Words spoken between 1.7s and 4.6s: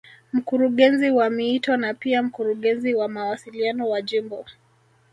na pia Mkurungezi wa mawasiliano wa Jimbo